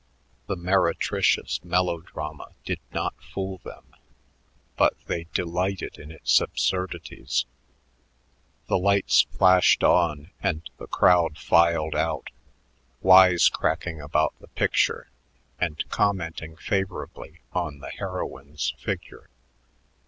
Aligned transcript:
The 0.47 0.55
meretricious 0.55 1.63
melodrama 1.63 2.55
did 2.65 2.79
not 2.91 3.13
fool 3.21 3.59
them, 3.59 3.93
but 4.75 4.95
they 5.05 5.25
delighted 5.31 5.99
in 5.99 6.09
its 6.09 6.41
absurdities. 6.41 7.45
The 8.65 8.79
lights 8.79 9.27
flashed 9.37 9.83
on 9.83 10.31
and 10.41 10.67
the 10.79 10.87
crowd 10.87 11.37
filed 11.37 11.93
out, 11.95 12.31
"wise 13.01 13.47
cracking" 13.47 14.01
about 14.01 14.33
the 14.39 14.47
picture 14.47 15.11
and 15.59 15.87
commenting 15.89 16.55
favorably 16.55 17.41
on 17.53 17.77
the 17.77 17.89
heroine's 17.91 18.73
figure. 18.79 19.29